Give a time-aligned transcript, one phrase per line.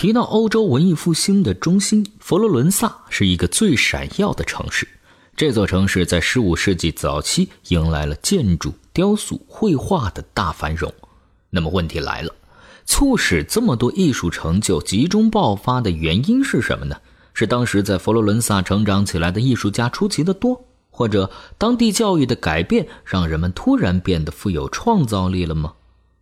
[0.00, 4.88] 提到欧洲文艺复兴的中心，佛罗伦萨是一个最闪耀的城市。
[5.36, 10.90] 这座城市在15世纪早期迎来了建筑、雕塑、绘画的大繁荣。
[11.50, 12.34] 那么问题来了，
[12.86, 16.96] 促使这么多艺术成就集中爆发的原因是什么呢？
[17.34, 25.74] 是当时在佛罗伦萨成长起来的艺术家出奇的多，或者当地教育的改变让人们突然变得富有创造力了吗？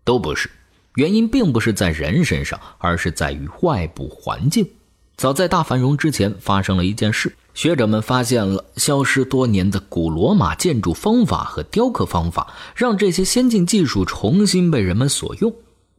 [0.03, 0.51] 都不是，
[0.99, 4.69] 原因并不是在人身上，而是在于外部环境。
[5.17, 7.33] 早在大繁荣之前，发生了一件事。
[7.55, 15.55] 学者们发现了消失多年的古罗马建筑方法和雕刻方法，让这些先进技术重新被人们所用。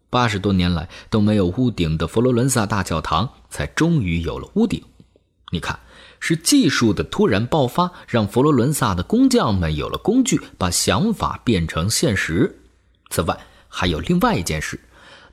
[0.09, 4.83] 八十多年来都没有屋顶的佛罗伦萨大教堂，才终于有了屋顶。
[5.53, 5.79] 你看，
[6.19, 12.59] 是技术的突然爆发，让佛罗伦萨的工匠们有了工具，把想法变成现实。
[13.09, 13.37] 此外，
[13.69, 14.77] 还有另外一件事。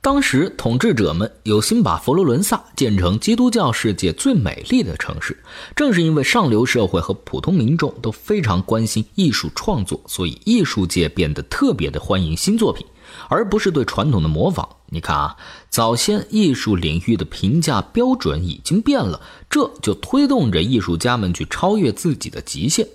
[0.07, 5.37] 当时统治者们有心把佛罗伦萨建成基督教世界最美丽的城市。
[5.75, 12.87] 正是因为上流社会和普通民众都非常关心艺术创作，所以艺术界变得特别的欢迎新作品，
[13.27, 14.65] 而不是对传统的模仿。
[14.85, 15.35] 你看啊，
[15.69, 22.87] 早先艺术领域的评价标准已经变了，这就推动着艺术家们去超越自己的极限。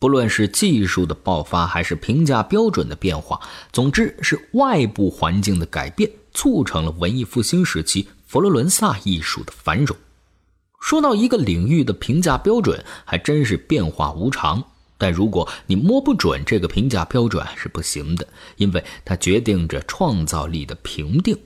[0.00, 3.40] 不论是技术的爆发，还是评价标准的变化，
[3.72, 6.10] 总之是外部环境的改变。
[6.38, 9.96] 促成了文艺复兴时期佛罗伦萨艺术的繁荣。
[10.80, 14.62] 说到一个领域的评价标准，还真是变化无常。
[14.96, 21.36] 但如果你摸不准这个评价标准是不行的，因为它决定着创造力的评定。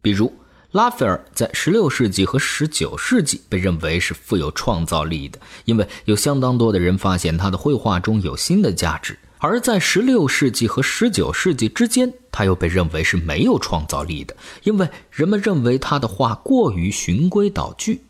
[0.00, 0.32] 比如，
[0.72, 9.16] 拉斐尔在16世纪和19世纪被认为是富有创造力的，因为有相当多的人发现他的绘画中有新的价值。
[9.44, 18.02] 而在16世纪和19世纪之间，他又被认为是没有创造力的，因为人们认为他的画过于循规蹈矩。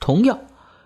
[0.00, 0.36] 同样，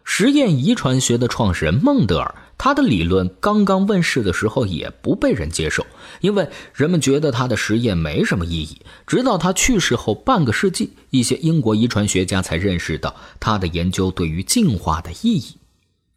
[0.04, 5.86] 实验遗传学的创始人孟德尔，他的理论刚刚问世的时候也不被人接受，
[6.20, 8.82] 因为人们觉得他的实验没什么意义。
[9.06, 15.56] 直到他去世后半个世纪，一些英国遗传学家才认识到他的研究对于进化的意义。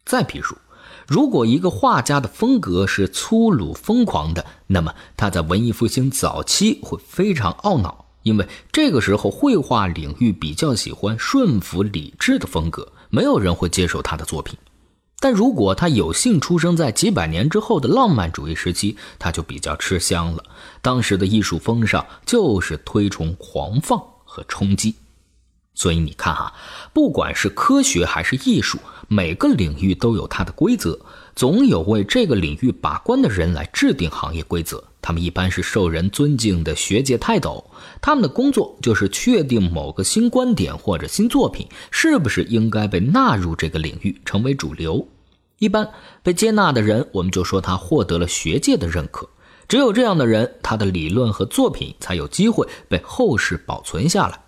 [0.04, 0.54] 再比如。
[1.08, 14.54] 如果一个画家的风格是粗鲁疯狂的，那么他在文艺复兴早期会非常懊恼，因为这个时候绘画领域比较喜欢顺服理智的风格，没有人会接受他的作品。
[15.18, 20.44] 但如果他有幸出生在几百年之后的浪漫主义时期，他就比较吃香了。
[20.82, 24.94] 当时的艺术风尚就是推崇狂放和冲击。
[25.78, 26.52] 所以你看哈，
[26.92, 30.98] 不管是科学还是艺术，每个领域都有它的规则，
[31.36, 34.82] 总有为这个领域把关的人来制定行业规则。
[35.00, 37.64] 他们一般是受人尊敬的学界泰斗，
[38.02, 45.06] 他们的工作就是确定某个新观点或者新作品是不是应该被纳入这个领域，成为主流。
[45.60, 45.88] 一般
[46.24, 49.28] 被接纳的人，我们就说他获得了学界的认可。
[49.68, 54.40] 只有这样的人，他的理论和作品才有机会被后世保存下来。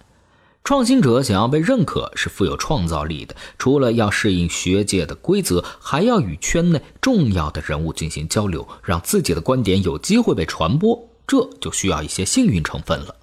[0.63, 13.17] 创新者想要被认可是富有创造力的，除了要适应学界的规则，还要与圈内重要的人物进行交流，让自己的观点有机会被传播，这就需要一些幸运成分了。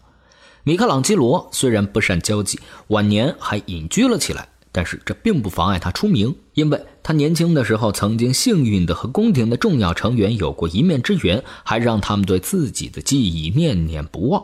[0.64, 14.44] 米开朗基罗虽然不善交际，晚年还隐居了起来，但是这并不妨碍他出名，因为他年轻的时候曾经幸运的和宫廷的重要成员有过一面之缘，还让他们对自己的记忆念念不忘。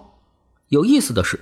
[0.69, 1.41] 有意思的是。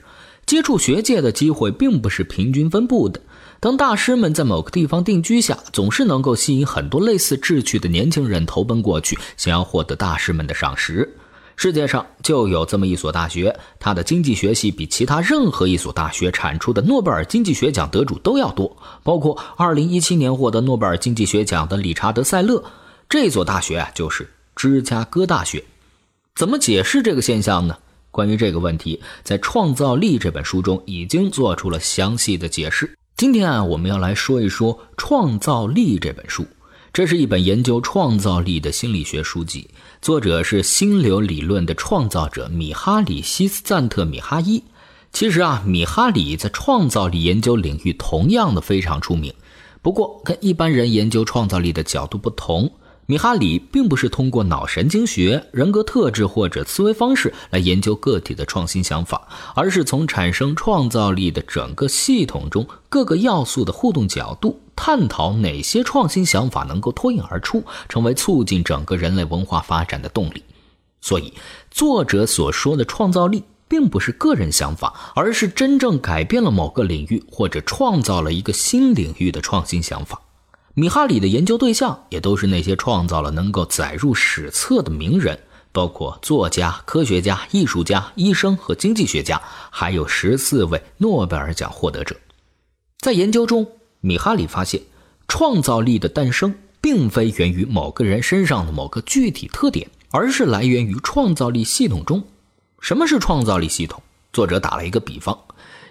[0.52, 3.22] 接触学界的机会并不是平均分布的。
[3.62, 11.10] 当大师们在某个地方定居下，总是能够吸引很多类似志趣的年轻人投奔过去，想要获得大师们的赏识。
[11.56, 22.62] 世界上就有这么一所大学，它的经济学系比其他任何一所大学产出的诺贝尔经济学奖得主都要多，包括2017年获得诺贝尔经济学奖的理查德·塞勒。
[23.08, 25.64] 这所大学啊，就是芝加哥大学。
[26.36, 27.78] 怎么解释这个现象呢？
[28.12, 32.98] 关于这个问题，在《创造力》这本书中已经做出了详细的解释。
[33.16, 36.46] 今天啊，我们要来说一说《创造力》这本书。
[36.92, 39.70] 这是一本研究创造力的心理学书籍，
[40.02, 44.62] 作者是心流理论的创造者米哈里·西斯赞特·米哈伊。
[45.14, 49.34] 其实啊，米哈里在创造力研究领域同样的非常出名，
[49.82, 52.70] 不过跟一般人研究创造力的角度不同。
[53.12, 70.42] 米哈里并不是通过脑神经学、人格特质或者思维方式来研究个体的创新想法，而是从产生创造力的整个系统中各个要素的互动角度，探讨哪些创新想法能够脱颖而出，成为促进整个人类文化发展的动力。
[71.02, 71.34] 所以，
[71.70, 80.22] 作者所说的创造力，并不是个人想法，而是真正改变了某个领域或者创造了一个新领域的创新想法。
[80.74, 85.38] 米哈里的研究对象也都是那些创造了能够载入史册的名人，
[85.74, 92.16] 包括作家、科学家、艺术家、医生和经济学家，还有十四位诺贝尔奖获得者。
[93.00, 93.68] 在研究中，
[94.00, 94.82] 米哈里发现，
[95.28, 102.24] 创造力的诞生并非源于某个人身上的某个具体特点，而是来源于创造力系统中。
[102.80, 104.02] 什么是创造力系统？
[104.32, 105.38] 作者打了一个比方：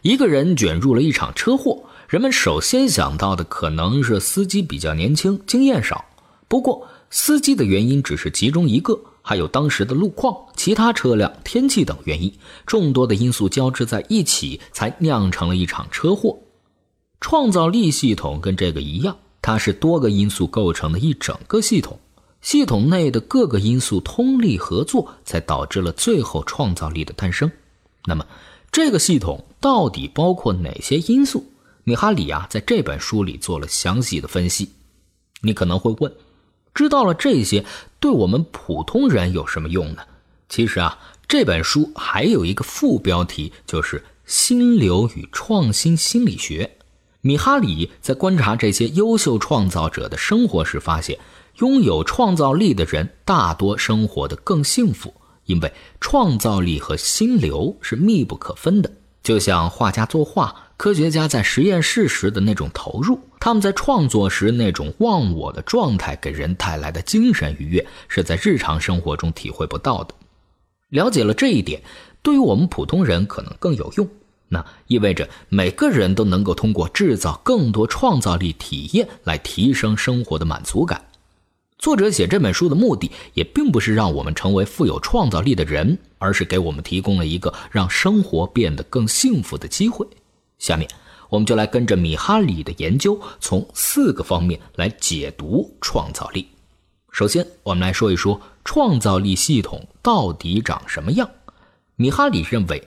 [0.01, 6.05] 一个人卷入了一场车祸，人们首先想到的可能是司机比较年轻，经验少。
[6.49, 12.35] 不过，司机的原因只是其中一个，还有当时的路况、其他车辆、天气等原因，
[12.67, 16.37] 众多的因素交织在一起，才酿成了一场车祸。
[17.21, 21.97] 创造力系统跟这个一样，它是多个因素构成的一整个系统。
[22.41, 27.49] 系统内的各个因素通力合作，才导致了最后创造力的诞生。
[28.05, 28.27] 那么，
[28.73, 31.45] 这个系统到底包括哪些因素？
[31.85, 34.71] 米哈里啊，在这本书里做了详细的分析。
[35.43, 36.13] 你可能会问：
[36.75, 37.65] 知道了这些，
[37.99, 40.03] 对我们普通人有什么用呢？
[40.49, 46.79] 其实啊，这本书还有一个副标题，就是“心流与创新心理学”。
[47.23, 51.19] 米哈里在观察这些优秀创造者的生活时发现。
[51.57, 55.13] 拥有创造力的人大多生活的更幸福，
[55.45, 58.91] 因为创造力和心流是密不可分的。
[59.23, 70.15] 就像画家作画，科学家在实验室时的那种投入，他们在创作时那种忘我的状态，给人带来的精神愉悦，是在日常生活中体会不到的。
[70.89, 71.83] 了解了这一点，
[72.23, 74.09] 对于我们普通人可能更有用。
[74.49, 81.05] 那意味着每个人都能够通过制造更多创造力体验来提升生活的满足感。
[81.79, 90.07] 作者写这本书的目的，也并不是让我们成为富有创造力的人，而是给我们提供了一个让生活变得更幸福的机会。
[90.61, 90.89] 下面，
[91.29, 96.47] 我们就来跟着米哈里的研究，从四个方面来解读创造力。
[97.11, 101.29] 首先，我们来说一说创造力系统到底长什么样。
[101.97, 102.81] 米哈里认为。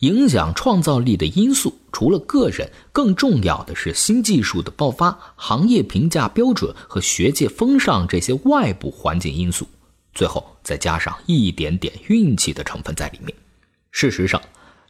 [0.00, 9.66] 影响创造力的因素，除了个人，更重要的是新技术的爆发、行业评价标准和学界风尚这些外部环境因素，
[10.12, 13.34] 最后再加上一点点运气的成分在里面。
[13.90, 14.38] 事实上，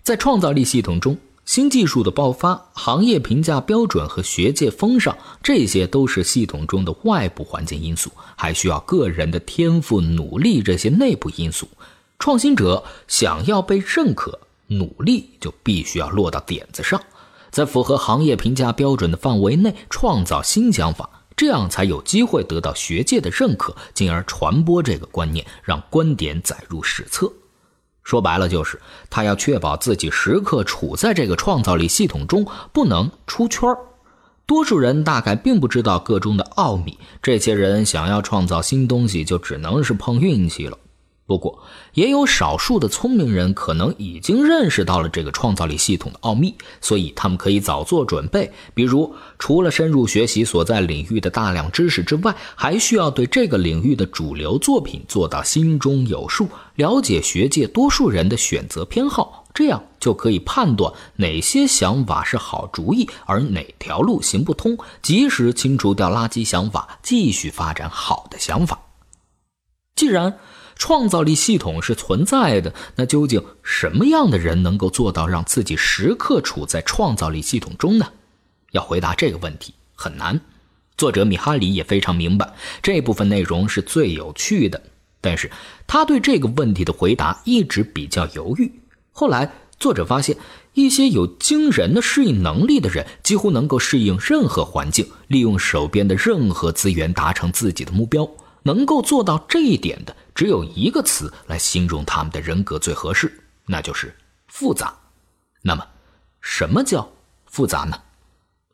[0.03, 1.17] 在创造力系统中，
[1.47, 11.67] 新技术的爆发、行业评价标准和学界风尚，这些都是系统中的外部环境因素，还需要个人的天赋、努力这些内部因素。
[12.19, 14.39] 创新者想要被认可。
[14.69, 17.01] 努力就必须要落到点子上，
[17.53, 27.33] 在符合行业评价标准的范围内创造新想法，这样才有机会得到学界的认可，进而传播这个观念，让观点载入史册。
[28.07, 28.81] 说白了，就是
[29.11, 33.69] 他要确保自己时刻处在这个创造力系统中，不能出圈
[34.47, 40.79] 多数人大概并不知道个中的奥秘，这些人想要创造新东西，就只能是碰运气了。
[41.27, 41.59] 不过，
[41.95, 48.53] 也有少数的聪明人可能已经认识到了这个创造力系统的奥秘，所以他们可以早做准备。
[48.75, 68.79] 比如，除了深入学习所在领域的大量知识之外，还需要对这个领域的主流作品做到心中有数，了解学界多数人的选择偏好，这样就可以判断哪些想法是好主意，而哪条路行不通，及时清除掉垃圾想法，继续发展好的想法。
[69.97, 70.39] 既然
[70.77, 78.07] 创造力系统是存在的，那究竟什么样的人能够做到让自己时刻处在创造力系统中呢？
[78.73, 80.39] 要回答这个问题很难。
[80.97, 82.53] 作者米哈里也非常明白，
[82.83, 84.83] 这部分内容是最有趣的，
[85.21, 85.51] 但是
[85.87, 88.71] 他对这个问题的回答一直比较犹豫。
[89.13, 90.37] 后来，作者发现，
[90.75, 98.29] 一些有惊人的适应能力的人，几乎能够适应任何环境，利用手边的任何资源达成自己的目标。
[98.67, 103.33] 能够做到这一点的，只有一个词来形容他们的人格最合适，
[103.65, 104.13] 那就是
[104.49, 104.93] 复杂。
[105.63, 105.87] 那么，
[106.41, 107.09] 什么叫
[107.47, 107.97] 复杂呢？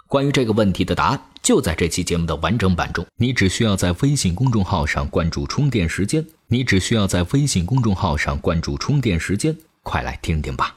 [0.08, 3.06] 关于这个问题的答案就在这期节目的完整版中。
[3.16, 10.74] 你只需要在微信公众号上关注“充电时间”，你只需要在微信公众号上关注“充电时间”，快来听听吧。